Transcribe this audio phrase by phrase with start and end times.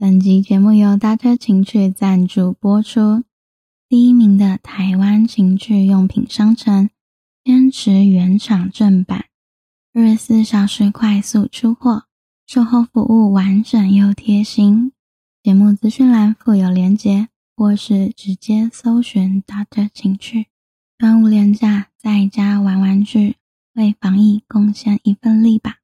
[0.00, 3.22] 本集节目由大特情趣赞助播出。
[3.86, 6.88] 第一名的台湾情趣用品商城，
[7.44, 9.26] 坚持原厂正版，
[9.92, 12.04] 二十四小时快速出货，
[12.46, 14.92] 售后服务完整又贴心。
[15.42, 20.46] 节目资讯栏附有链接，或是直接搜寻大特情趣。
[20.96, 23.36] 端午连假，在家玩玩具，
[23.74, 25.76] 为防疫贡献一份力吧。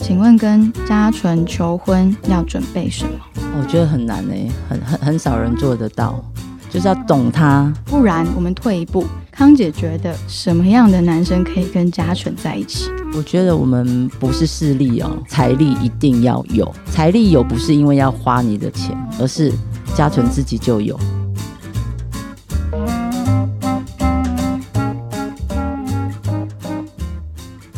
[0.00, 3.10] 请问跟嘉纯求婚要准备什么？
[3.56, 6.20] 我觉得很难诶，很很很少人做得到，
[6.68, 7.72] 就是要懂他。
[7.84, 12.90] 不然我们退一步，康姐觉得什么样的男生可以跟嘉纯在一起？
[13.14, 16.74] 我觉得我们不是势力哦，财力一定要有。
[16.86, 19.52] 财力有不是因为要花你的钱，而是
[19.94, 20.98] 嘉纯自己就有。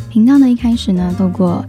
[0.09, 1.63] 频道的一开始呢，透过。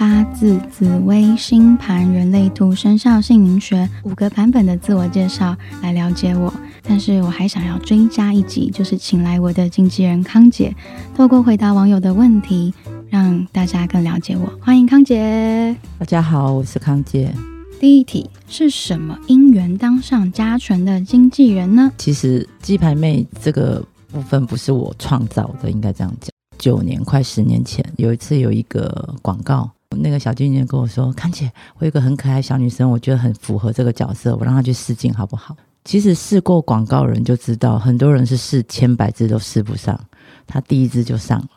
[0.00, 6.50] 八字、紫微星盘、人类图、生肖、姓名学五个版本的自我介绍来了解我，
[6.82, 10.74] 但是我还想要追加一集，就是请来我的经纪人康姐，
[11.14, 12.72] 透过回答网友的问题，
[13.10, 14.50] 让大家更了解我。
[14.58, 17.30] 欢迎康姐，大家好，我是康姐。
[17.78, 21.92] 第一题是什么因缘当上嘉纯的经纪人呢？
[21.98, 26.30] 其实鸡排妹这个部分不是我创造的，应该这样讲。
[26.56, 29.70] 九年快十年前，有一次有一个广告。
[29.96, 39.98] 那个小经纪人跟我说：“康姐，我有个很可爱小女生，我觉得很符合这个角色，我让她去试镜好不好？”其实试过广告人就知道，很多人是试千百支都试不上，
[40.46, 41.48] 他第一支就上了。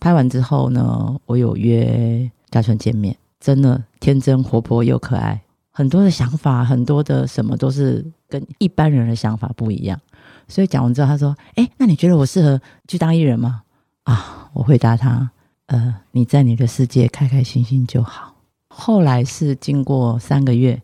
[0.00, 5.40] 拍完之后呢，我有约嘉纯见面，真的天真活泼又可爱，
[5.70, 10.00] 很多的想法，很多的什么都是跟一般人的想法不一样。
[10.48, 13.62] 所以讲完之后，他说：“哎，那你觉得我适合去当艺人吗？”
[14.04, 15.30] 啊，我回答他。
[15.70, 18.34] 呃，你在你的世界开开心心就好。
[18.66, 20.82] 后来是经过三个月，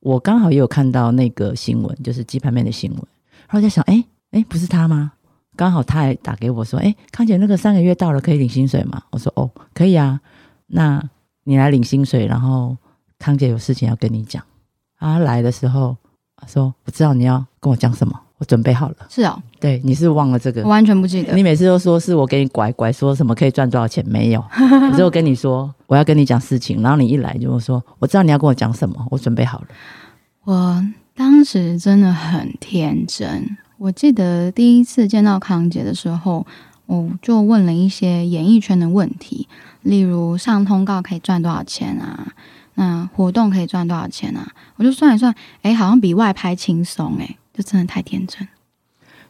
[0.00, 3.00] 我刚好也有看到那个新闻，就是鸡排妹的新闻。
[3.46, 5.12] 然后在想，哎哎，不是他吗？
[5.54, 9.00] 刚好他还打给我说，哎，康姐，那个三个月到了，可以领薪水吗？
[9.10, 10.20] 我说，哦，可以啊。
[10.66, 11.00] 那
[11.44, 12.76] 你来领薪水，然后
[13.20, 14.42] 康姐有事情要跟你讲。
[14.98, 15.96] 他来的时候，
[16.48, 18.20] 说，我知道你要跟我讲什么。
[18.44, 21.34] 我准备好了，是哦，对，你是忘了这个，我完全不记得。
[21.34, 24.04] 你每次都说是我给你拐拐，说什么可以赚多少钱？
[24.06, 29.66] 没有， 可是我跟你说我要跟你讲事情，然后你一来就说我知道你要跟我讲什么，我准备好了。
[30.44, 30.84] 我
[31.14, 36.46] 当时真的很天真，我记得第一次见到康姐的时候，
[36.84, 39.48] 我就问了一些演艺圈的问题，
[39.80, 42.28] 例如上通告可以赚多少钱啊？
[42.74, 44.46] 那活动可以赚多少钱啊？
[44.76, 47.36] 我就算一算，哎，好像比外拍轻松，哎。
[47.54, 48.46] 就真的太天真，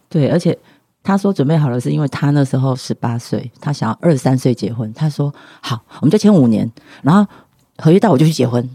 [0.08, 0.58] 对，而且
[1.02, 4.90] 他说准备好了，是因为他那时候十八岁，他想要二十三岁结婚。
[4.94, 5.30] 他说
[5.60, 6.68] 好，我们就签五年，
[7.02, 7.30] 然后
[7.76, 8.66] 合约到我就去结婚，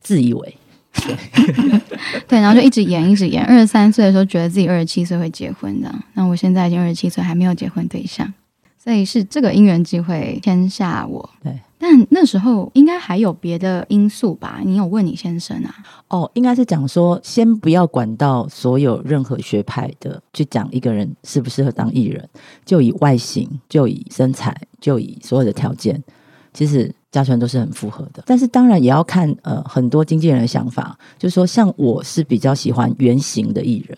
[0.00, 0.56] 自以为
[2.26, 3.44] 对，然后就一直演，一直演。
[3.44, 8.32] 二十三岁的时候，觉得自己二十七岁会结婚的，那我现在已经二十七岁，还没有结婚对象，
[8.82, 11.30] 所以是这个因缘机会签下我。
[11.42, 11.60] 对。
[11.78, 14.60] 但那时候应该还有别的因素吧？
[14.64, 15.74] 你有问你先生啊？
[16.08, 22.28] 哦，应该是讲说，先不要管到所有任何学派的去讲一个人适不适合当艺人，
[22.64, 26.02] 就以外形，就以身材，就以所有的条件，
[26.52, 28.22] 其实嘉纯都是很符合的。
[28.26, 33.96] 但是当然也要看呃很多经纪人的想法，就是说像我是比较喜欢圆形的艺人。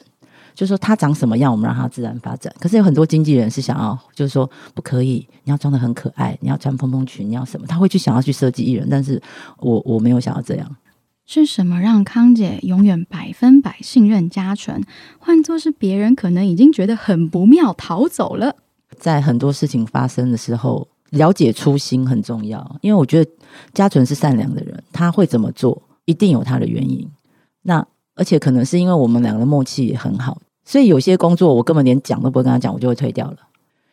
[0.54, 2.54] 就是说他长什么样，我们让他自然发展。
[2.58, 7.66] 可是有很多经纪人是想要，就是说不可以，你要装的很可爱，你要穿蓬蓬裙，你要什么？
[7.66, 9.20] 他会去想要去设计艺人，但是
[9.58, 10.76] 我我没有想要这样。
[11.26, 14.82] 是什么让康姐永远百分百信任嘉纯？
[15.20, 18.56] 换作是别人，可能已经觉得很不妙，逃走了。
[18.98, 22.76] 在很多事情发生的时候，了解初心很重要。
[22.80, 23.30] 因为我觉得
[23.72, 27.08] 嘉纯是善良的人，他会怎么做，一定有他的原因。
[27.62, 27.86] 那
[28.20, 30.36] 而且可能是因为我们两个的默契也很好。
[30.62, 33.38] 所以有些工作我根本连讲都不会跟他讲，我就会退掉了。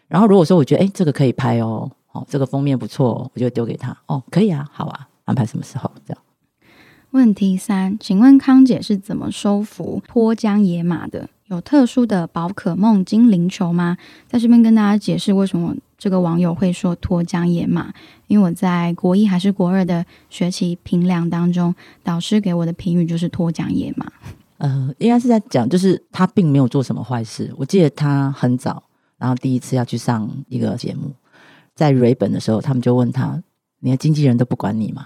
[0.09, 3.97] 然后如果说我觉得哎这个可以拍哦，哦这个封面不错哦，我就丢给他。
[4.07, 6.21] 哦可以啊，好啊，安排什么时候这样？
[7.11, 11.29] 问题三，请问康姐是怎么收服脱缰野马的？
[11.45, 13.97] 有特殊的宝可梦精灵球吗？
[14.27, 17.91] 在这边跟大家解释为什么这个网友会说脱缰野马，
[18.27, 21.73] 因为我在国一还是国二的学期评量当中，
[22.03, 24.05] 导师给我的评语就是脱缰野马。
[24.59, 27.51] 呃，应该是在讲，就是他并没有做什么坏事。
[27.57, 28.83] 我记得他很早，
[29.17, 31.11] 然后第一次要去上一个节目，
[31.73, 33.41] 在瑞本的时候，他们就问他
[33.81, 35.05] ：“你的经纪人都不管你吗？”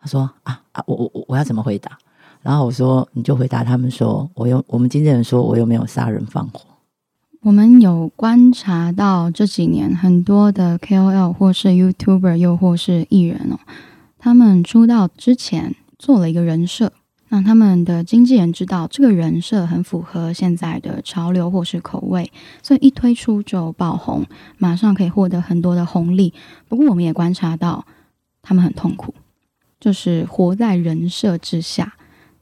[0.00, 1.96] 他说：“啊啊，我我我要怎么回答？”
[2.42, 6.60] 然后我说：“你就回答他们说，我又我们经纪人说我又没有杀人放火。”
[7.42, 13.58] 我们有观察到这几年很多的 KOL 或是 YouTuber 又或是艺人哦，
[14.18, 15.74] 他们出道之前。
[15.98, 16.92] 做了一个人设。
[17.28, 22.28] 那他们的经纪人知道这个人设很符合现在的潮流或是口味，
[22.60, 24.26] 所以一推出就爆红，
[24.58, 26.34] 马上可以获得很多的红利。
[26.66, 27.86] 不过我们也观察到，
[28.42, 29.14] 他们很痛苦，
[29.78, 31.94] 就是活在人设之下，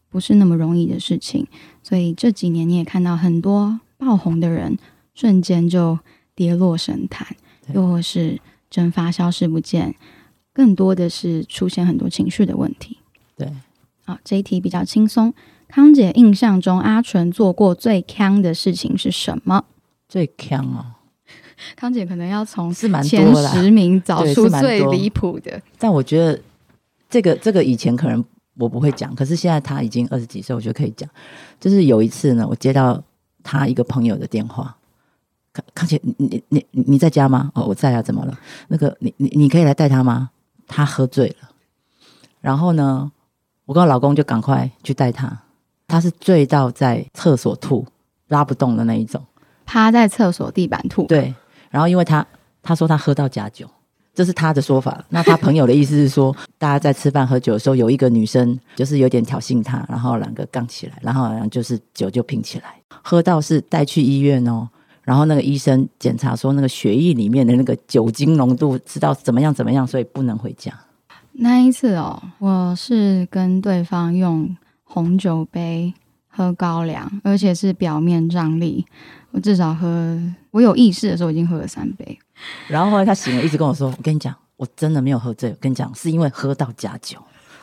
[0.09, 1.47] 不是那么容易的事情。
[1.83, 4.77] 所以这几年你也看到很多爆红的人，
[5.15, 5.99] 瞬间就
[6.35, 7.37] 跌落神坛，
[7.75, 9.95] 又或是蒸发消失不见，
[10.55, 12.99] 更多的是出现很多情绪的问题。
[13.37, 13.47] 对。
[14.07, 15.33] 好，这一题比较轻松。
[15.69, 19.65] 康姐印象中，阿纯做过最坑的事情是什么？
[20.09, 20.85] 最坑哦，
[21.77, 25.63] 康姐可能要从是蛮前十名找出最离谱的。
[25.79, 26.41] 但我觉得
[27.09, 28.25] 这个这个以前可能
[28.57, 31.09] 我不会讲，可是现在他已经二十几岁，我觉得可以讲。
[31.61, 33.01] 就是有一次呢，我接到
[33.43, 34.77] 他一个朋友的电话，
[35.53, 37.51] 康康姐，你你你你在家吗？
[37.55, 38.39] 哦，我在啊，怎么了？
[38.69, 40.31] 那个你你你可以来带他吗？
[40.67, 41.51] 他喝醉了，
[42.41, 43.11] 然后呢？
[43.67, 45.43] 我跟我老公就赶快去带他，
[45.87, 47.87] 他是醉到在厕所吐，
[48.27, 49.25] 拉不动的那一种，
[49.65, 51.05] 趴在厕所地板吐。
[51.07, 51.33] 对，
[51.71, 52.27] 然后因为他
[52.63, 53.71] 他说他喝到假酒，
[54.21, 55.03] 这是他的说法。
[55.09, 64.69] 那他朋友的意思是说，大家在吃饭喝酒的时候，有一个女生就是有点挑衅他，然后两个杠起来，然后好像就是酒就拼起来，喝到是带去医院哦。
[65.05, 70.71] 然后那个医生检查说，那个血液里面的那个酒精浓度知道怎么样怎么样，所以不能回家。
[71.33, 75.95] 那一次哦，我是跟对方用红酒杯
[76.29, 78.85] 喝高粱，而且是表面张力。
[79.31, 80.21] 我至少喝，
[80.51, 82.19] 我有意识的时候已经喝了三杯。
[82.69, 85.51] 然后后来他醒了，一直跟我说：“我跟你讲，我真的没有喝醉。
[85.51, 87.19] 我跟你讲，是因为喝到假酒。”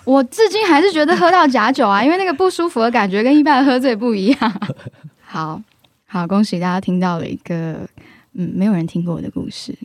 [0.05, 4.61] 我至今还是觉得喝到假酒啊， 因为那个不舒服的感觉跟一般的喝醉不一样。
[5.25, 5.61] 好
[6.05, 7.87] 好，恭喜大家听到了一个
[8.33, 9.77] 嗯，没有人听过的故事。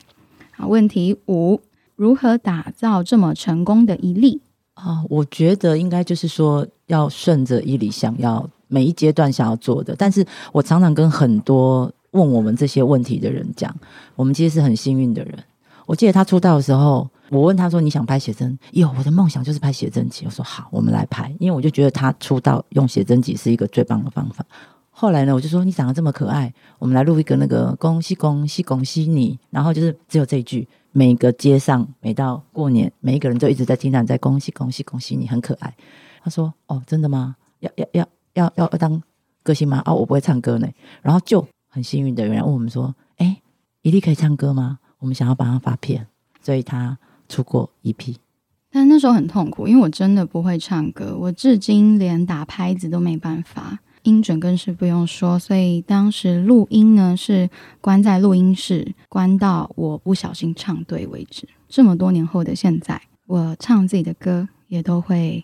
[0.52, 1.60] 好，问题五。
[1.94, 4.40] 如何打造这么成功的一例
[4.74, 5.04] 啊？
[5.08, 9.94] 我觉得应该就是说，要顺着伊里想要每一阶段想要做的。
[9.96, 13.74] 但是我常常跟很多问我们这些问题的人讲，
[14.16, 15.38] 我们其实是很幸运的人。
[15.84, 20.24] 我记得他出道的时候，我问他说：“你想拍写真？”有，我的梦想就是拍写真集。
[20.24, 24.46] 我说：“好，我们来拍。”因为我就觉得他出道用写真集是一个最棒的方法。
[24.90, 30.68] 后来呢，我就说：“你长得这么可爱，我们来录一个那个恭喜恭喜恭喜你。”然后就是只有这一句。
[30.94, 35.74] 每个街上，每到过年，每一个人都一直在听到在恭喜恭喜恭喜你，很可爱。
[36.22, 37.34] 他说：“哦，真的吗？
[37.60, 39.02] 要要要要要当
[39.42, 39.82] 歌星吗？
[39.86, 40.68] 哦，我不会唱歌呢。”
[41.00, 41.40] 然后就
[41.74, 43.40] 很幸运的有人问我们说：“哎，
[43.80, 44.78] 伊利可以唱歌吗？
[44.98, 46.06] 我们想要帮他发片，
[46.42, 46.98] 所以他
[47.30, 48.18] 出过一批。
[48.70, 53.78] 但那时候很痛苦，因为我真的不会唱歌，我至今连打拍子都没办法。
[54.02, 57.48] 音准更是不用说，所以当时录音呢是
[57.80, 61.48] 关在录音室，关到我不小心唱对为止。
[61.68, 65.42] 这么多年后的现在，我唱自己的歌也都会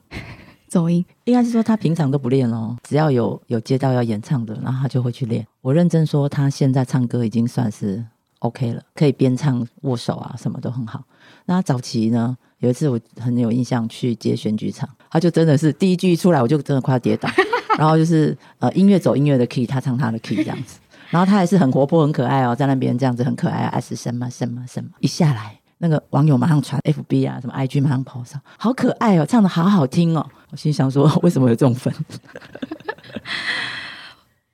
[0.69, 1.05] 走音。
[1.25, 5.47] 应该是说他平常都不练哦，只要有有接到要演唱的，然后他就会去练。
[5.61, 8.05] 我认真说，他现在唱歌已经算是
[8.39, 11.03] OK 了，可以边唱握手啊，什么都很好。
[11.47, 17.29] 那早期呢，有一次我很有印象去接选举场，他就真的是第一句一出来，我就真的快要跌倒。
[17.79, 20.79] 然后就是呃音乐走音乐的 key，他唱他的 key 这样子，
[21.11, 31.93] 然后他还是很活泼很可爱哦，在那边这样子很可爱啊，爱是什么什么什么，一下来那个网友马上传 FB 啊，什么 IG 马上跑上，好可爱哦，唱的好好听哦，我心想说 为什么有这种粉？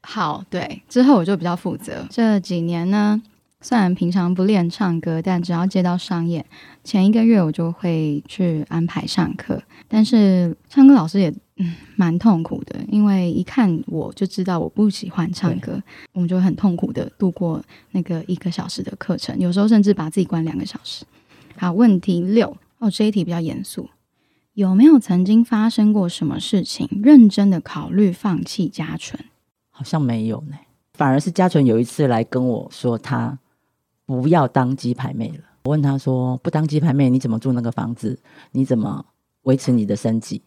[0.02, 3.20] 好，对，之后我就比较负责，这几年呢。
[3.60, 6.44] 虽然平常不练唱歌，但只要接到商演，
[6.84, 9.62] 前一个月我就会去安排上课。
[9.88, 15.82] 但是唱歌老师也嗯蛮痛苦的，因为一看我就知道我不喜欢唱歌，
[16.12, 21.04] 我们就会很痛苦的度过那个一个小时的课程，有时候甚至把自己关两个小时。
[21.56, 23.88] 好，问题六哦，这一题比较严肃，
[24.54, 29.24] 有没有曾经发生过什么事情，认真的考虑放弃嘉纯？
[29.70, 30.56] 好像没有呢，
[30.94, 33.38] 反而是嘉纯有一次来跟我说他。
[34.06, 35.44] 不要当鸡排妹了。
[35.62, 38.18] 我问他说：“不当鸡排妹，你怎么住那个房子？
[38.52, 39.02] 你怎么
[39.44, 40.42] 维持你的生计？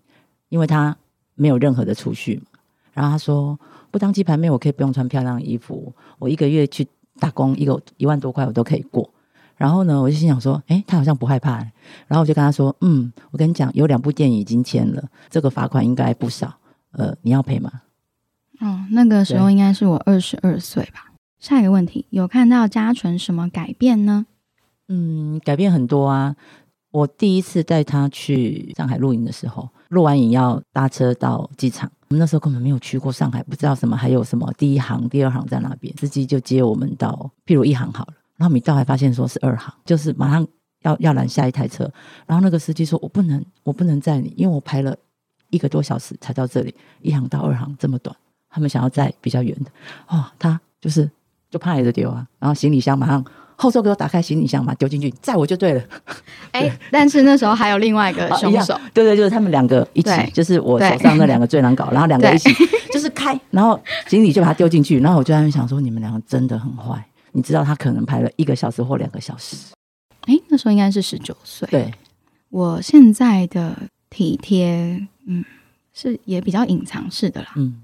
[0.49, 0.95] 因为他
[1.35, 2.59] 没有任何的储蓄嘛。”
[2.93, 3.59] 然后他说
[3.91, 6.87] ：“不当鸡排妹，我可以不用穿漂亮衣服，我一个月去
[7.19, 9.09] 打工，一个一万多块我都可以过。”
[9.55, 11.57] 然后呢，我就心想说：“哎，他好像不害怕。”
[12.07, 16.57] 然后我就跟他说：“嗯，我跟你讲，有两部电影已经签了，这个罚款应该不少。
[16.91, 17.71] 呃，你要赔吗？”
[18.61, 21.11] 哦，那个时候应该是我二十二岁吧。
[21.39, 24.25] 下一个问题，有看到嘉纯什么改变呢？
[24.87, 26.35] 嗯，改变很多啊。
[26.91, 31.91] 我第一次带他去上海录影的时候，录完影要搭车到机场。
[32.09, 35.93] 我们那时候根本没有去过上海，不知道什么还有什么第一行、第二行在那边。
[35.97, 40.47] 司机就接我们到，譬如一行好了，然后一到还发现说是二行，就是马上
[40.83, 41.83] 要要拦下一台车。
[42.25, 44.95] 然后那个司机说：“我不能，我不能载你，因为我排了
[45.49, 48.15] 一个多小时才到这里，一行到二行这么短，
[48.49, 49.71] 他们想要在比较远的，
[50.07, 51.11] 哦，他就是
[51.49, 53.23] 就怕着丢啊，然后行李箱马上
[53.59, 55.83] 后座给我打开行李箱嘛，丢进去载我就对了。
[56.53, 62.49] 哎，但是那时候还有另外一个凶手， 对对，就是他们两个一起，就是我手上那两个最难搞，然后两个一起
[62.93, 69.57] 就是开，然后行李就把它丢进去，然后我就在那想说，你们两个真的很坏，你知道他可能排了一个小时或两个小时。
[70.27, 71.67] 哎，那时候应该是十九岁。
[71.71, 71.91] 对，
[72.49, 73.75] 我现在的
[74.09, 75.43] 体贴，嗯，
[75.93, 77.81] 是也比较隐藏式的啦，嗯，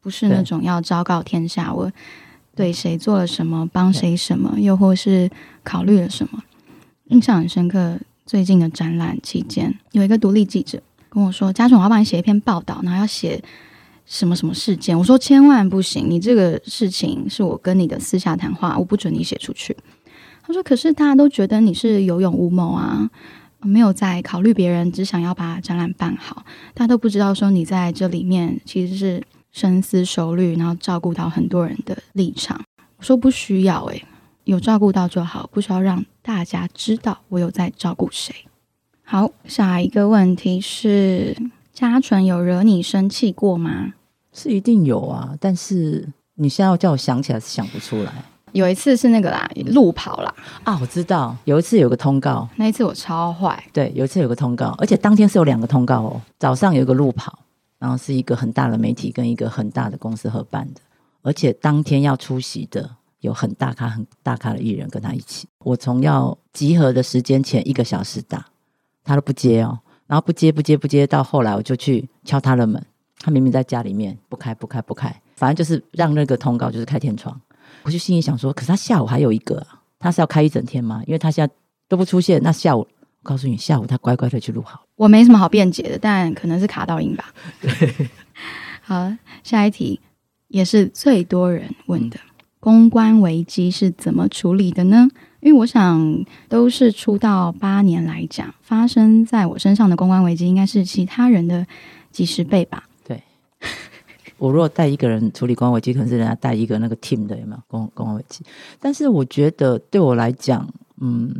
[0.00, 1.90] 不是那种要昭告天下，我
[2.56, 5.30] 对谁做了什么，帮谁什么，又或是
[5.62, 6.42] 考虑了什么。
[7.08, 13.40] 印象很深刻，最近的展览期间，有一个独立记者跟我说：“嘉纯，我要帮你写一篇报道，然后要写
[14.06, 19.76] 什么什么事件。”我说：“千万不行，你这个事情是我跟你的私下谈话，我不准你写出去。”
[20.42, 23.08] 他说：“可是大家都觉得你是有勇无谋啊，
[23.60, 26.44] 没有在考虑别人，只想要把展览办好。
[26.72, 29.22] 大家都不知道说你在这里面其实是
[29.56, 32.60] 深思熟虑，然后照顾到很多人的立场。”
[32.98, 34.04] 我说：“不需要，诶，
[34.44, 38.34] 有照顾到就好，不需要让大家知道我有在照顾谁。”
[39.02, 41.34] 好，下一个问题是：
[41.72, 43.94] 嘉纯有惹你生气过吗？
[44.30, 48.12] 是一定有啊，但是你现在要叫我想起来，是想不出来。
[48.52, 50.34] 有一次是那个啦，路跑啦
[50.64, 53.64] 啊，我知道有一次有个通告，那一次我超坏。
[53.72, 56.20] 对，有一次有个通告，而且当天是有两个通告哦。
[56.38, 57.38] 早上有一个路跑，
[57.78, 60.80] 然后是一个很大的媒体跟一个很大的公司合办的，
[61.22, 65.46] 而且当天要出席的有很大咖、很大咖的艺人跟他一起。
[65.58, 68.46] 我从要集合的时间前一个小时打，
[69.04, 72.84] 他都不接哦，然后不接不接不接，到后来我就去敲他的门，
[73.18, 77.38] 他明明在家里面不开不开不开，反正就是让那个通告就是开天窗。
[77.82, 79.64] 我就心里想说，可是他下午还有一个，
[79.98, 81.02] 他是要开一整天吗？
[81.06, 81.52] 因为他现在
[81.88, 82.86] 都不出现，那下午
[83.26, 84.86] 告诉你，下午他乖乖的去录好。
[84.94, 87.34] 我没什么好辩解的，但可能是卡到音吧。
[87.60, 87.70] 对，
[88.80, 90.00] 好，下一题
[90.48, 92.18] 也是最多人问的，
[92.60, 95.08] 公关危机是怎么处理的呢？
[95.40, 101.66] 因为我想，都是出道八年来讲，发生在我身上的公关危机，应该是其他人的
[102.10, 102.84] 几十倍吧。
[103.04, 103.22] 对
[104.38, 108.44] 我如果带一个人处理公关危机，可能是人家带一个那个 team 的有没有公公关危机？
[108.80, 110.68] 但是我觉得对我来讲，
[111.00, 111.32] 嗯，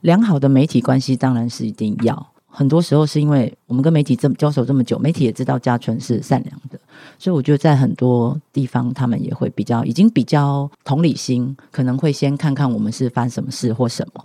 [0.00, 2.26] 良好的媒体关系当然是一定要。
[2.48, 6.78] 很多时候是因为我们跟媒体这么交手这么久，媒体也知道嘉纯是善良的，
[7.18, 14.24] 所以我觉得在很多地方他们也会比较已经比较同理心，可能会先看看我们是犯什么事或什么。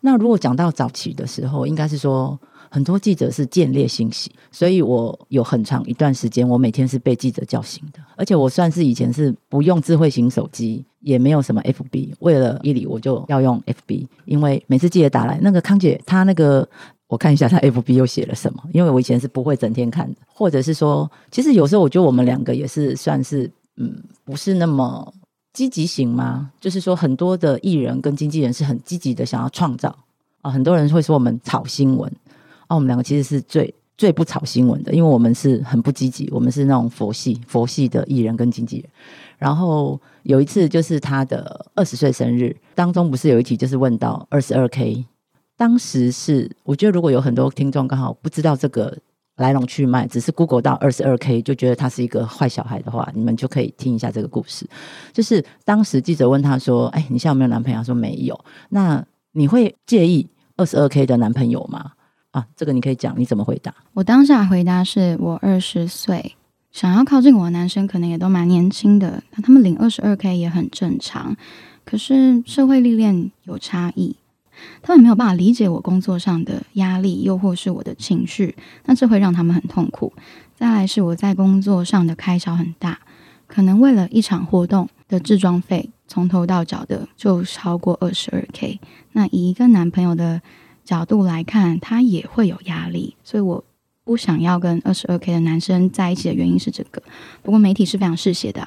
[0.00, 2.38] 那如果讲到早期的时候，应该是说。
[2.70, 8.00] 很多记者是建立信息，所以我有很长一段时间，我每天是被记者叫醒的。
[8.16, 12.14] 而且我算是以前是不用智慧型手机，也没有什么 FB。
[12.20, 16.68] 为了伊里，我就要用 FB，因为每次记者打来，那个康姐她那个，
[17.06, 18.62] 我看一下她 FB 又写了什么。
[18.72, 25.12] 因为我以前是不会整天看的，或者是说，其实有时候我觉得我们两个也是算是，嗯，不是那么
[25.52, 26.50] 积极型吗？
[26.60, 29.96] 就是说，很多的艺人跟经纪人是很积极的想要创造
[30.42, 32.12] 啊，很多人会说我们炒新闻。
[32.66, 38.88] 啊，我们两个其实是最最不炒新闻的，因为我们是很不积极，我们是那种佛系佛系的艺人跟经纪人。
[39.38, 45.04] 然后有一次就是他的二十岁生日当中，不是有一题就是问到二十二 K，
[45.56, 48.96] 当时是我觉得如果有很多听众刚好不知道这个
[49.36, 54.66] 来龙去脉，只是 Google 到二十二 K 就觉得他是一个坏小孩的话，你们就可以听一下这个故事。
[55.12, 58.38] 就是当时记者问他说：“哎，你现在有没有男朋友？”他说没有。
[58.70, 61.92] 那你会介意二十二 K 的男朋友吗？
[62.36, 63.74] 啊，这个你可以讲，你怎么回答？
[63.94, 66.36] 我当下回答是我二十岁，
[66.70, 71.34] 想要靠近我的男生可能也都蛮年轻的，那他们领二十二 k 也很正常。
[71.86, 74.14] 可是社会历练有差异，
[74.82, 80.12] 他们没有办法理解我工作上的压力，又或是我的情绪，那这会让他们很痛苦。
[80.54, 82.98] 再来是我在工作上的开销很大，
[83.46, 88.78] 可能为了一场活动的制装费，从头到脚的就超过二十二 k。
[89.12, 90.42] 那以一个男朋友的。
[90.86, 93.62] 角度来看，他也会有压力，所以我
[94.04, 97.02] 不想要跟二十二 k 的男生在一起的原因是这个。
[97.42, 98.64] 不过媒体是非常嗜血的，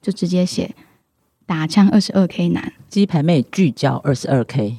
[0.00, 0.72] 就直接写
[1.44, 4.76] 打枪二十二 k 男鸡排妹聚焦二十二 k。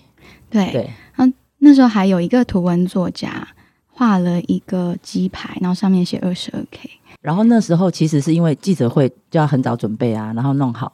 [0.50, 3.46] 对对，嗯，那时候还有一个图文作家
[3.90, 6.90] 画了一个鸡排，然后上面写二十二 k。
[7.22, 10.94] 然后那时候其实是因为记者会就要很早准备啊，然后弄好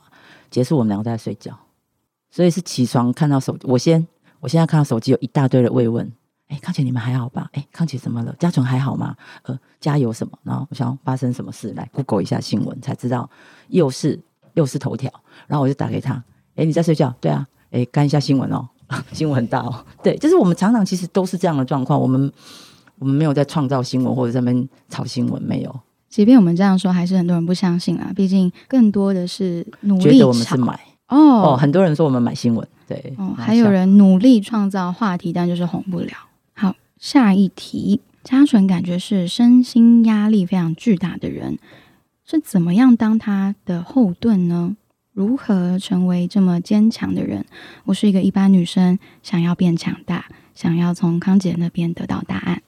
[0.49, 1.55] 结束，我们两个在睡觉，
[2.31, 4.07] 所以是起床看到手我先。
[4.43, 6.05] 我现在看到手机有一大堆的慰问，
[6.49, 7.49] 哎，康姐你们还好吧？
[7.53, 8.35] 哎，康姐怎么了？
[8.37, 9.15] 嘉纯还好吗？
[9.43, 10.37] 呃，加油什么？
[10.43, 13.29] 然后我想发生什么事，来 Google 一下新闻，才知道
[13.69, 14.19] 又是
[14.55, 15.09] 又是头条。
[15.47, 16.21] 然后我就打给他，
[16.55, 17.15] 哎，你在睡觉？
[17.21, 18.67] 对啊，哎，看一下新闻哦，
[19.13, 19.85] 新闻很大哦。
[20.03, 21.97] 对，就是我们常常其实都是这样的状况。
[21.97, 22.29] 我们
[22.99, 25.73] 我们没有在创造新闻或者在那边炒新闻，没有。
[26.09, 28.11] 即便我们这样说，还是很多人不相信啊。
[28.13, 36.13] 毕竟更多的是努力觉得我们是买哦哦，很多人说我们买新闻，对，哦，还有人努力创造话题，但就是红不了。
[36.53, 41.57] 好，下一题，嘉纯感觉是身心压力非常巨大的人，
[42.25, 44.75] 是怎么样当他的后盾呢？
[45.13, 47.45] 如何成为这么坚强的人？
[47.85, 52.61] 我是一个一般女生，想要变强大，想要从康姐那边得到答案。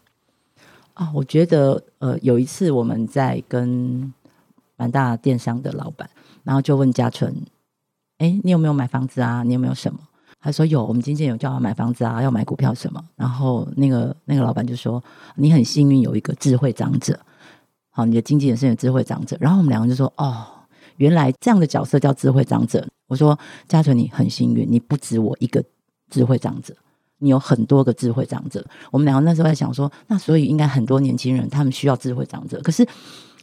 [0.94, 4.14] 啊，我觉得呃，有一次我们在跟
[4.78, 6.10] 蛮大电商的老板，
[6.44, 7.36] 然后就问嘉纯，
[8.20, 9.42] 哎，你有没有买房子啊？
[9.44, 10.00] 你有没有什么？
[10.46, 13.04] 他说有，我们经纪人有叫他买房子啊，要买股票什么。
[13.16, 15.04] 然后那个那个老板就说，
[15.38, 17.20] 你很幸运有一个智慧长者，
[17.90, 19.36] 好，你的经纪人是有智慧长者。
[19.40, 20.46] 然后我们两个就说，哦，
[20.98, 22.88] 原来这样的角色叫智慧长者。
[23.08, 23.36] 我说
[23.68, 25.64] 嘉纯，你很幸运，你不止我一个
[26.12, 26.76] 智慧长者。
[27.18, 32.88] 你有很多个智慧长者，我们两个那时候在想说，那所以应该很多年轻人他们需要智慧长者，可是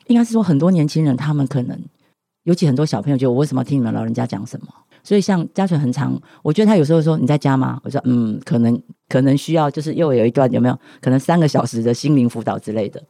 [0.07, 1.77] 应该是说很多年轻人他们可能，
[2.45, 4.69] 尤其很多小朋友觉得我为什么要听你们老人家讲什么？
[5.03, 7.81] 所以像嘉纯很长，我觉得他有时候说你在家吗？
[7.85, 13.03] 我说嗯，可能可能需要就是又有一段有没有可能三个小时的心灵辅导之类的。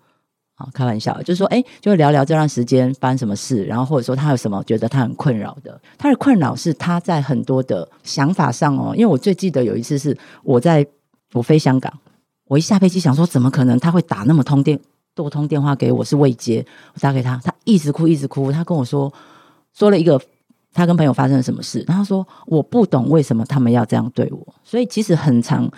[0.54, 5.80] 好，开玩笑，就是说，哎，就聊聊这段时间发生什么事，然后或者说他有什么觉得他很困扰的。
[5.96, 10.86] 他的困扰是他在很多的想法上哦，因为我最记得有一次是我在
[11.32, 11.92] 我飞香港，
[12.44, 14.78] 我一下飞机想说，怎么可能他会打那么通电
[15.14, 19.12] 多通电话给我是未接，我打给他，他一直哭一直哭，他跟我说
[19.72, 20.20] 说了一个
[20.72, 25.70] 他跟朋友发生了什么事，然后他说我不懂为什么他们要这样对我，所以其实很长。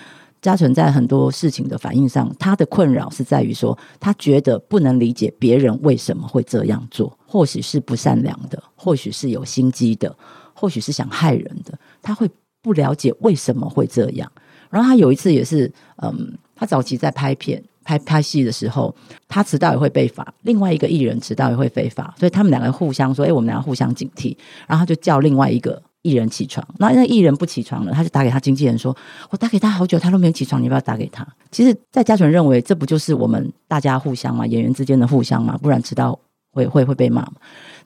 [0.43, 10.15] 嘉纯在很多事情的反应上，他的困扰是在于说，他觉得不能理解别人为什么会这样做，或许是不善良的，或许是有心机的，
[10.53, 11.73] 或许是想害人的，
[12.03, 14.31] 他会不了解为什么会这样。
[14.69, 15.73] 然后他有一次也是，
[16.03, 18.95] 嗯，他早期在拍片、拍拍戏的时候，
[19.29, 24.37] 他迟到也会被罚，另外一个艺人迟到也会被罚，所以他们两个互相说：“哎，我们两个互相警惕。”
[24.67, 28.97] 然后他就叫另外一个艺人起床，那那艺人不起床了，他就打给他经纪人说
[29.31, 36.19] ：“我打给他好久，他都没有起床，你不要打给他？”其实，在嘉纯认为，这不就是我们大家互相嘛，演员之间的互相嘛，不然迟到
[36.53, 37.27] 会会会被骂。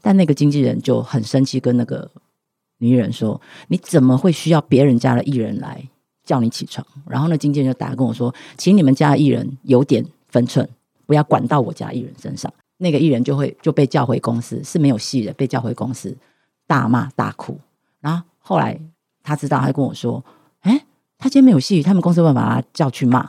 [0.01, 2.11] 但那个经纪人就很生气，跟那个
[2.79, 5.83] 女艺人说：“你怎么会需要别人家的艺人来
[6.29, 10.69] 叫你起床？”然后呢，经纪人就打跟我说：“请你们家艺人有点分寸，
[11.07, 16.15] 不要管到我家艺人身上。”那个艺人就会就被叫回公司，是没有戏的，被叫回公司
[16.67, 17.59] 大骂大哭。
[18.01, 18.79] 然后后来
[19.23, 20.23] 他知道，他跟我说
[20.61, 20.85] ：“哎，
[21.17, 23.29] 他今天没有戏，他们公司会把他叫去骂。”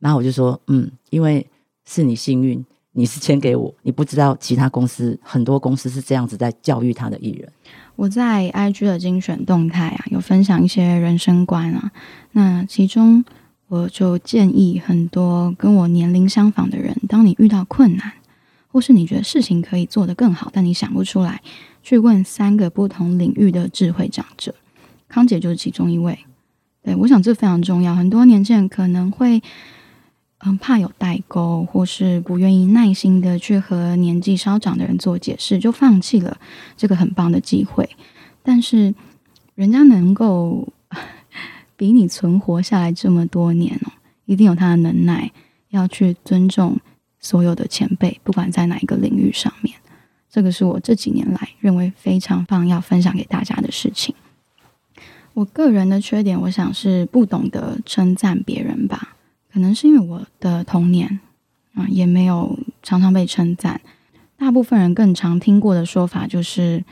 [0.00, 1.46] 然后我就说：“嗯，因为
[1.86, 7.50] 是你幸运，你是签给我，你不知道其他公司很多公司是这样子在教育他的艺人。”
[7.96, 11.92] 我在 IG 的精选动态啊，有分享一些人生观啊。
[12.32, 13.24] 那其中
[13.68, 18.12] 我就建议很多跟我年龄相仿的人，当你遇到困难，
[18.72, 21.42] 或是你觉得事情可以做得更好，但你想不出来，
[21.82, 24.54] 去问三个不同领域的智慧长者。
[25.06, 26.18] 康姐就是其中一位。
[26.82, 27.94] 对我想这非常重要。
[27.94, 29.42] 很多年轻人可能会。
[30.44, 36.38] 嗯，怕有代沟，或是不愿意耐心的去和年纪稍长的人做解释，就放弃了
[36.76, 37.88] 这个很棒的机会。
[38.42, 38.94] 但是，
[39.54, 40.66] 人家能够
[41.76, 43.92] 比你存活下来这么多年哦，
[44.24, 45.30] 一定有他的能耐。
[45.70, 46.80] 要去尊重
[47.20, 49.72] 所有的前辈，不管在哪一个领域上面，
[50.28, 54.12] 这个是我这几年来认为非常棒要分享给大家的事情。
[55.32, 59.16] 我个人的缺点，我想是不懂得称赞别人吧。
[59.52, 61.20] 可能是因为我的童年
[61.74, 63.80] 啊，也没有常常被称赞。
[64.36, 66.84] 大部分人更常听过的说法就是，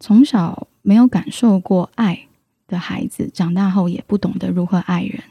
[0.00, 2.26] 从小没有感受过爱
[2.66, 5.22] 的孩子，长大后也不懂得如何爱人。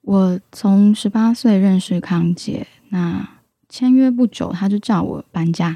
[0.00, 3.28] 我从十八岁认识康姐，那
[3.68, 5.68] 签约不久，他就叫我搬家，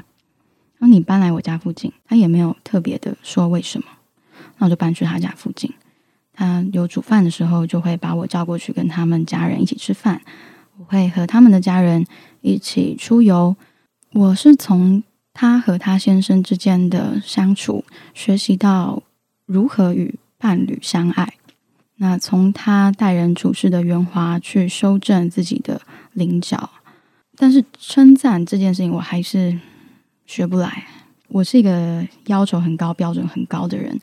[0.77, 3.85] 然后你搬来我家附近，他也没有特别的说为什么，
[4.57, 5.71] 那我就搬去他家附近。
[6.37, 10.21] 他有煮饭的时候，就会把我叫过去跟他们家人一起吃饭。
[10.77, 12.05] 我会和他们的家人
[12.41, 13.55] 一起出游。
[14.13, 15.01] 我是从
[15.33, 19.01] 他和他先生之间的相处学习到
[19.47, 21.33] 如何与伴侣相爱。
[21.95, 25.81] 那从他待人处事的圆滑去修正自己的
[26.13, 26.69] 棱角。
[27.35, 29.59] 但是称赞这件事情，我还是
[30.27, 30.85] 学不来。
[31.29, 33.99] 我是一个要求很高、标准很高的人。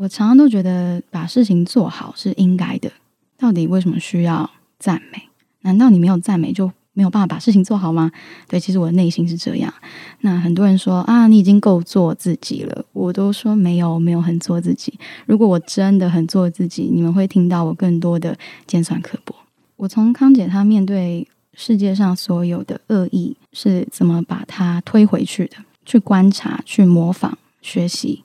[0.00, 2.88] 我常常都觉得把事情做好是应该的，
[3.36, 5.20] 到底为什么需要赞美？
[5.62, 8.08] 难道你没有赞美就没有办法把事情做好吗？
[8.46, 9.74] 对，其实我的内心是这样。
[10.20, 14.96] 那很多人说啊，你已经够做自己了，我都说没有，没有很做自己。
[15.26, 19.34] 如果我真的很做自己，你们会听到我更多的尖酸刻薄。
[19.74, 28.22] 我从康姐她面对世界上所有的恶意是怎么把它推回去的，去观察、去模仿、学习，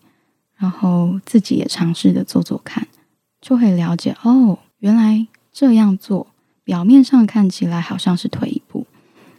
[0.63, 2.87] 然后自己也尝试的做做看，
[3.41, 6.27] 就会了解哦，原来这样做，
[6.63, 8.87] 表面上看起来好像是退一步，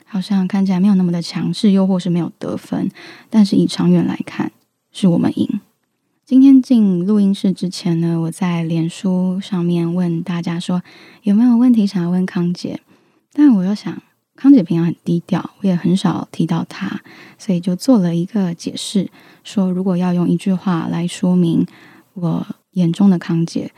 [0.05, 2.91] 好像看起来没有那么的强势，又或是没有得分，
[3.31, 4.53] 但是以长远来看，
[4.93, 5.49] 是我们赢。
[6.27, 10.83] 今天进录音室之前呢，我在脸书上面问大家说
[11.23, 12.81] 有没有问题想要问康姐，
[13.33, 14.03] 但我又想
[14.37, 17.01] 康姐平常很低调，我也很少提到她，
[17.39, 19.09] 所以就做了一个解释，
[19.45, 21.67] 说如果要用一句话来说明
[22.15, 23.73] 我眼中的康姐，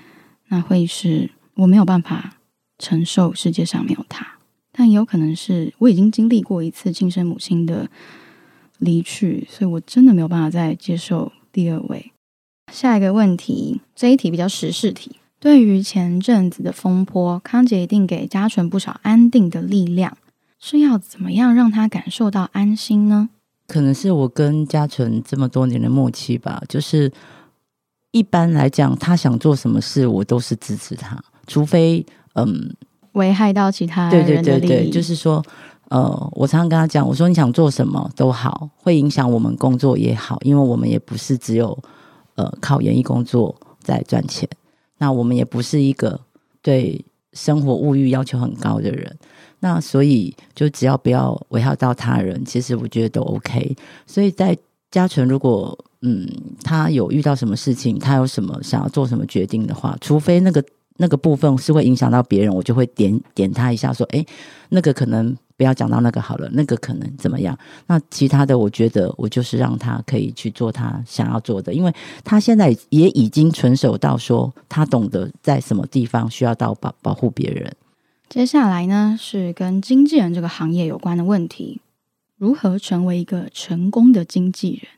[0.48, 2.36] 那会是我没有办法
[2.78, 4.26] 承受世界上没有她，
[4.72, 7.88] 但也有可能是我已经经历过一次亲生母亲的
[8.78, 12.12] 离去，所以我真的没有办法再接受第二位。
[12.72, 15.16] 下一个问题，这一题比较时事题。
[15.38, 20.16] 对于前阵子的风波，康姐一定给嘉纯不少安定的力量，
[20.58, 23.28] 是要怎么样让他感受到安心呢？
[23.66, 26.62] 可能是我跟嘉纯这么多年的默契吧。
[26.68, 27.12] 就是
[28.12, 32.74] 一般来讲，他想做什么事，我都是支持他，除非嗯
[33.12, 34.40] 危害到其他对对。
[34.42, 35.44] 对对，就是说
[35.88, 41.76] 呃，我常常跟他讲，我说你想做什么都好，会影响我们工作也好，因为我们也不是只有
[42.34, 44.48] 呃靠演艺工作在赚钱，
[44.98, 46.20] 那我们也不是一个
[46.62, 49.16] 对生活物欲要求很高的人，
[49.60, 53.76] 那所以就只要不要危害到他人，其实我觉得都 OK。
[54.06, 54.56] 所以在
[54.90, 56.28] 嘉纯如果嗯
[56.62, 60.64] 他有遇到什么事情，他有什么想要做什么决定的话，除非那个
[60.98, 64.24] 那个部分是会影响到别人，我就会点点他一下，说，诶，
[64.68, 67.58] 那个可能不要讲到那个好了，那个可能怎么样？
[67.86, 71.92] 那其他的，我觉得我就是让他可以去做他想要做的，因为
[72.24, 77.70] 他现在也已经纯熟到说，他懂得在什么地方需要到保保护别人。
[78.28, 81.80] 接下来呢，是跟经纪人这个行业有关的问题：
[82.36, 84.90] 如何成为一个成功的经纪人？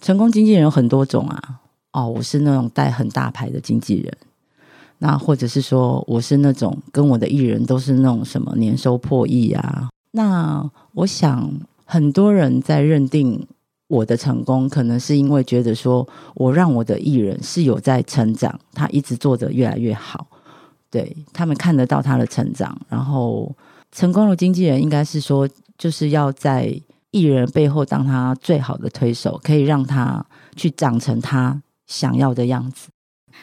[0.00, 1.60] 成功经纪人有很多种啊，
[1.92, 4.12] 哦，我是那种带很大牌的经纪人。
[4.98, 9.88] 那或者是说，我是那种跟我的艺人都是那种什么年收破亿啊。
[10.10, 11.50] 那我想，
[11.84, 13.46] 很多人在认定
[13.86, 20.26] 我的成功，可能是因为觉得说我让我的艺人是有在成长，他一直做得越来越好，
[20.94, 22.80] 对他们看得到他的成长。
[22.88, 23.52] 然后，
[23.90, 26.72] 成功的经纪人应该是说，就是要在
[27.10, 32.90] 艺人背后当他最好的推手，可以让他去长成他想要的样子。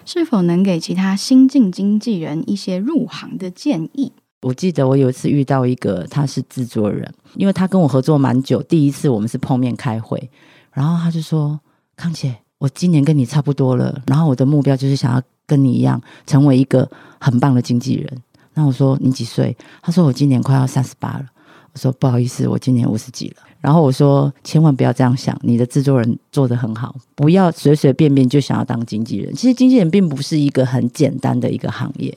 [0.05, 4.13] 是否能给其他新晋经纪人一些入行的建议？
[4.43, 10.31] 我记得我有一次遇到一个，他是制作人，因为他跟我合作蛮久，第一次我们是碰面开会，
[10.71, 11.59] 然后他就说
[11.97, 16.87] ：“康姐，我今年跟你差不多了，然后我的目标就是想要跟你一样，成为一个
[17.19, 18.07] 很棒的经纪人。”
[18.53, 21.25] 那我说：“你几岁？”他说：“我今年快要三十八了。”
[21.73, 29.33] 我说：“不好意思，我今年五十几了。”然后我说：“千万不要这样想，你的制作人做得很好，不要随随便便就想要当经纪人。
[29.33, 32.15] 其实经纪人并不是一个很简单的一个行业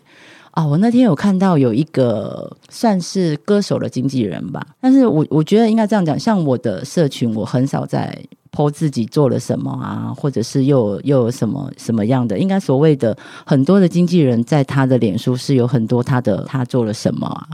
[0.54, 0.66] 啊。
[0.66, 8.18] 我那天有看到有一个算是歌手的经纪人吧，但是我我觉得应该这样讲，像我的社群，我很少在
[8.50, 12.38] po 自己做了什么啊，或者是又又有什么什么样的。
[12.38, 17.48] 应该所谓的很多的经纪人，在他的脸书是有很多他的他做了什么啊。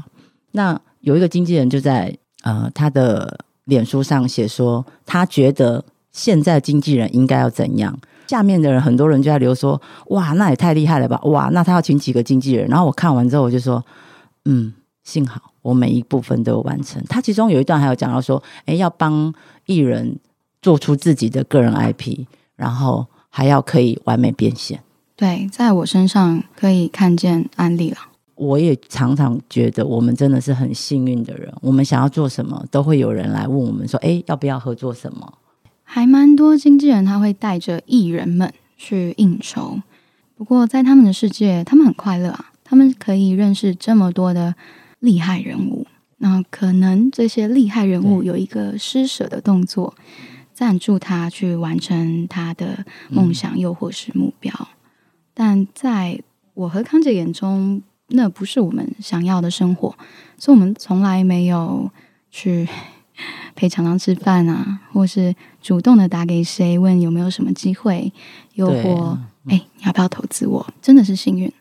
[0.53, 3.39] 那有一个经纪人就在呃他的。
[3.67, 7.97] 脸书上写说，他觉得现在经纪人应该要怎样？
[8.31, 11.21] 下面的人很多人就在留说，哇，那也太厉害了吧！
[11.25, 12.69] 哇，那他要请几个经纪人？
[12.69, 13.85] 然后我看完之后，我就说，
[14.45, 17.03] 嗯，幸好我每一部分都有完成。
[17.09, 19.35] 他其中有一段还有讲到说，诶，要帮
[19.67, 20.17] 艺人
[20.63, 24.81] 做出自己的个人 IP，然后还要可以完美变现。
[25.17, 27.97] 对，在我身上可以看见案例了。
[28.37, 31.53] 我也常常觉得，我们真的是很幸运的人。
[31.63, 35.35] 我们想要做什么，都会有人来问我们说：“哎，要不要合作什么？”
[35.93, 39.83] 还蛮多经纪人他会带着艺人们去应酬，
[40.37, 44.55] 不过在他们的世界，他们很快乐啊，他们可以认识这么多的
[45.01, 45.89] 厉害人物。
[46.19, 49.97] 那可能这些厉害人物有一个施舍的动作，
[50.55, 54.69] 赞助他去完成他的梦想，又或是目标。
[55.35, 56.21] 但在
[56.55, 59.97] 我和康姐眼中，那不是我们想要的生活，
[60.39, 61.91] 所以我们从来没有
[62.31, 62.69] 去
[63.55, 68.13] 陪常常吃饭啊，或是主动的打给谁问有没有什么机会，
[68.55, 70.67] 又或哎，你要不要投资我？
[70.81, 71.53] 真的是幸运。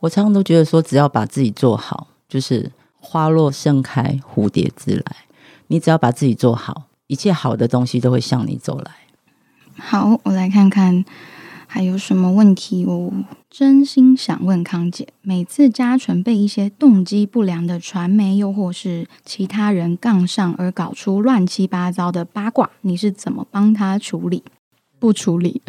[0.00, 5.16] 我常常都觉得说，只要把自己做好，就是花落盛开，蝴蝶自来。
[5.68, 8.90] 你只要把自己做好，一切好的东西都会向你走来。
[9.76, 11.04] 好，我来看看
[11.70, 12.86] 还有什么问题？
[12.86, 13.12] 我
[13.50, 24.42] 真心想问康姐，每次嘉纯被一些动机不良的传媒又或是其他人杠上而搞出乱七八糟的八卦，你是怎么帮他处理？
[24.98, 25.60] 不处理？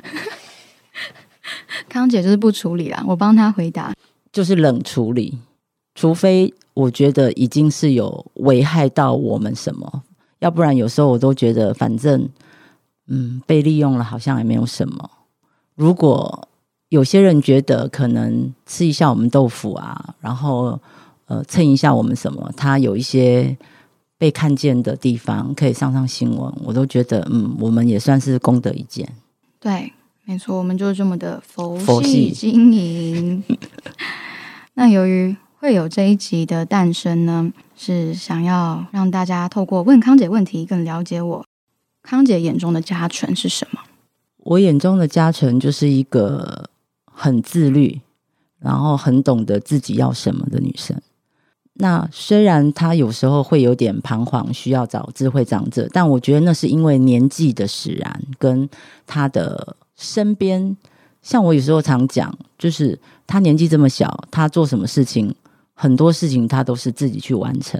[1.89, 3.93] 康姐就是不处理啦，我帮他回答，
[4.31, 5.37] 就是冷处理，
[5.95, 10.03] 除非我觉得已经是有危害到我们什么，
[10.39, 12.27] 要不然有时候我都觉得反正。
[13.11, 15.09] 嗯，被利用了好像也没有什么。
[15.79, 16.49] 如果
[16.89, 20.77] 有些人觉得可能吃一下我们豆腐啊，然后
[21.27, 23.55] 呃蹭一下我们什么，他有一些
[24.17, 29.07] 被看见的地方可以上上新闻，我都觉得嗯，我们也算是功德一件。
[29.57, 29.93] 对，
[30.25, 33.41] 没错，我们就是这么的佛系经营。
[34.73, 41.45] 那由于会有这一集的诞生呢，是想要让大家透过问康姐问题更了解我。
[42.03, 43.79] 康姐眼中的家纯是什么？
[44.49, 46.67] 我眼中的嘉诚就是一个
[47.05, 48.01] 很自律，
[48.57, 50.99] 然后很懂得自己要什么的女生。
[51.73, 58.67] 那虽然她有时候会有点彷徨，需要找智慧长者，但我觉得那是因为年纪的使然，跟
[59.05, 60.75] 她的身边。
[61.21, 65.31] 像我有时候常讲，就是她年纪这么小，她做什么事情，
[65.75, 67.79] 很多事情她都是自己去完成。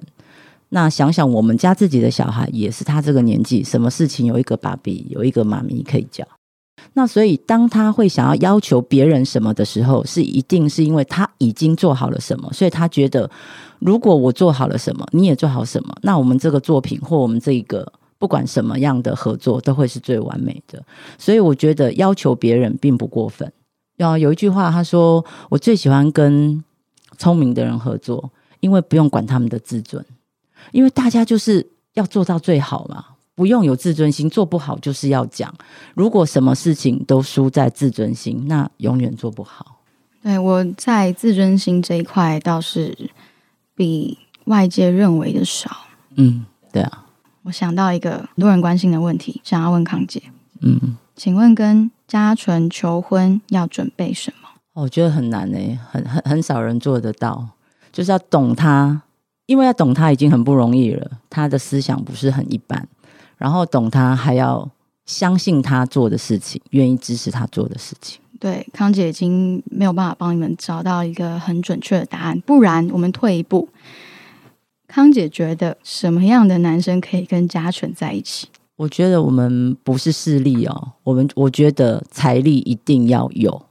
[0.70, 6.24] 那想想我们家自己的小孩也是他这个年纪，什么事情有一个爸比，有一个妈咪可以教。
[6.94, 13.30] 那所以当他会想要要求别人什么的时候，是一定是因为他已经做好了什么，所以他觉得
[13.80, 20.84] 如果我做好了什么，你也做好什么，那我们这个作品或我们这个不管什么样的合作都会是最完美的。
[21.18, 23.52] 所以我觉得要求别人并不过分。
[23.98, 26.64] 要有一句话他说：“我最喜欢跟
[27.18, 30.04] 聪明的人合作，因为不用管他们的自尊。”
[30.72, 33.06] 因为大家就是要做到最好嘛，
[33.40, 35.50] 不用有自尊心，做不好就是要讲。
[35.94, 39.80] 如果什么事情都输在自尊心，那永远做不好。
[40.22, 43.10] 对我在自尊心这一块倒是
[43.76, 45.72] 比外界认为的少。
[46.16, 47.06] 嗯，对啊。
[47.44, 50.22] 我想到一个很多人关心的问题，想要问康姐。
[50.60, 54.50] 嗯，请问跟嘉纯求婚要准备什么？
[54.74, 57.48] 我觉得很难诶，很很很少人做得到，
[57.94, 59.04] 就是要懂他。
[59.46, 62.88] 因为要懂他已经很不容易了，他的思想不是很一般，
[63.40, 64.70] 然后懂他还要
[65.06, 68.22] 相信他做的事情，愿意支持他做的事情。
[68.40, 73.68] 对，康姐已经没有办法帮你们找到一个很准确的答案，不然我们退一步，
[74.88, 78.48] 康姐觉得什么样的男生可以跟嘉纯在一起？
[78.76, 83.62] 我觉得我们不是势力哦，我们我觉得财力一定要有，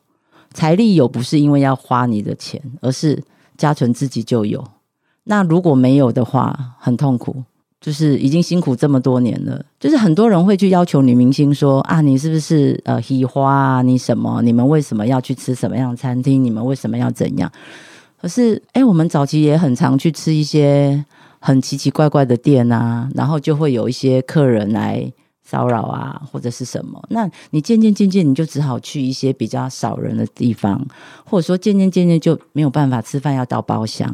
[0.52, 3.22] 财力有不是因为要花你的钱，而是
[3.56, 4.62] 嘉纯自己就有。
[5.24, 7.44] 那如果没有的话，很痛苦。
[7.80, 13.82] 就是已经辛苦这么多年了，就是很多人会去要求女明星说啊，你是不是呃喜花啊？
[13.82, 14.42] 你什么？
[14.42, 16.42] 你们为什么要去吃什么样的餐厅？
[16.42, 17.50] 你们为什么要怎样？
[18.20, 21.04] 可是，哎，我们早期也很常去吃一些
[21.38, 25.08] 很奇奇怪怪的店啊，然后就会有一些客人来
[25.44, 27.00] 骚扰啊，或者是什么。
[27.10, 30.84] 那你渐渐渐渐，你就只好去一些比较少人的地方，
[31.24, 34.12] 或者说渐渐渐渐就没有办法吃饭要到包厢。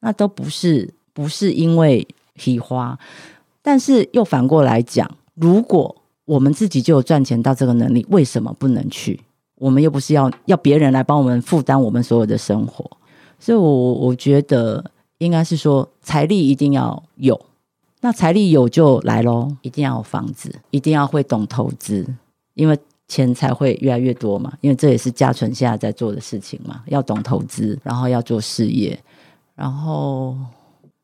[0.00, 2.06] 那都不是不是因为
[2.38, 2.98] 喜花，
[3.60, 9.20] 但是又反过来讲，如果我们自己就有赚钱到这个能力，为什么不能去？
[9.56, 12.88] 我们又不是要要别人来帮我们负担我们所有的生活，
[13.40, 14.84] 所以，我我觉得
[15.18, 17.40] 应该是说财力一定要有，
[18.00, 22.06] 那财力有就来喽，一定要有房子，一定要会懂投资，
[22.54, 28.96] 因为钱才会越来越多嘛，因为这也是嘉纯现在在做的事情嘛，要懂投资，然后要做事业。
[29.56, 30.36] 然后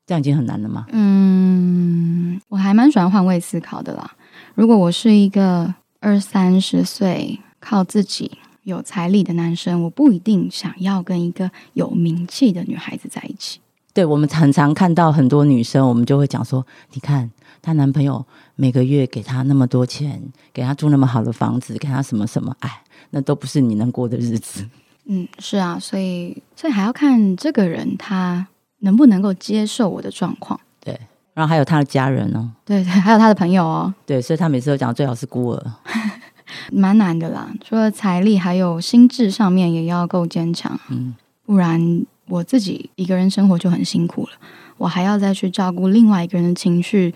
[0.06, 0.86] 这样已经很难了吗？
[0.92, 4.10] 嗯，我还蛮喜欢换位思考的啦。
[4.54, 8.30] 如果我是一个二三十岁靠自己
[8.64, 13.60] 有财力的男生，我不一定想要跟一个有名气的女孩子在一起。
[13.94, 17.30] 对，我们很常看到很多女生，我们就会讲说：你看
[17.62, 20.20] 她男朋友每个月给她那么多钱，
[20.52, 24.68] 给她住那么好的房子，给她什么什么，哎，那都不是你能过的日子。
[25.06, 28.46] 嗯，是啊，所以所以还要看这个人他
[28.84, 30.58] 能不能够接受我的状况。
[30.80, 30.98] 对，
[31.32, 33.92] 然后还有他的家人哦，对对， 还有他的朋友哦。
[34.06, 35.72] 对，所以他每次都讲最好是孤儿，
[36.70, 37.52] 蛮难的啦。
[37.62, 40.78] 除了财力，还有心智上面也要够坚强。
[40.90, 44.32] 嗯，不然我自己一个人生活就很辛苦了，
[44.76, 47.14] 我还要再去照顾另外一个人的情绪。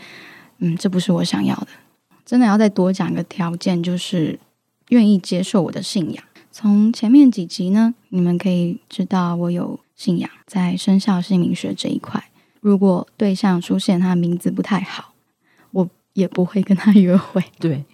[0.58, 1.68] 嗯，这不是我想要的。
[2.24, 4.38] 真的要再多讲一个条件，就是
[4.88, 6.24] 愿意接受我的信仰。
[6.60, 12.20] 从前面几集呢，你们可以知道我有信仰在生肖姓名学这一块。
[12.58, 15.12] 如果对象出现他名字不太好，
[15.70, 17.40] 我也不会跟他约会。
[17.60, 17.84] 对，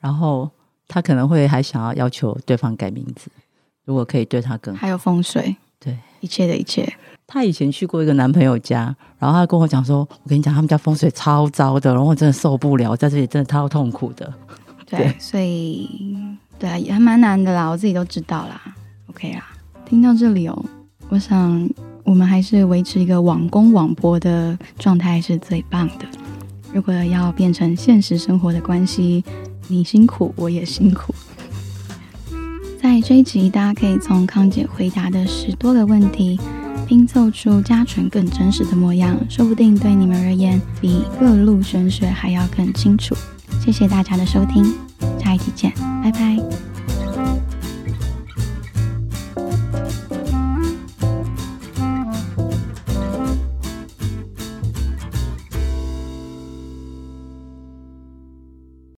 [0.00, 0.50] 然后
[0.86, 3.30] 他可能会还想要要求对方改名字，
[3.86, 4.80] 如果可以对他更好。
[4.82, 6.86] 还有风水，对一切的一切。
[7.26, 14.30] 他以前去过一个男朋友家，然后他跟我讲说：“我跟你讲，他们家风水超糟的，然后我真的受不了，在这里真的超痛苦的。
[14.84, 15.88] 对，对所以
[16.58, 18.60] 对啊，也还蛮难的啦，我自己都知道啦。
[19.06, 19.44] OK 啦，
[19.86, 20.64] 听到这里哦，
[21.08, 21.68] 我想
[22.04, 26.06] 我们还是维持一个网公网婆的状态是最棒的。
[26.72, 29.24] 如果要变成现实生活的关系，
[29.68, 31.14] 你辛苦，我也辛苦。
[32.80, 36.38] 在这一集，大家可以从康姐回答的十多个问题，
[36.86, 43.14] 拼凑出嘉纯更真实的模样，说不定对你们而言，比各路玄学还要更清楚。
[43.60, 44.64] 谢谢大家的收听，
[45.22, 46.77] 下一期见，拜拜。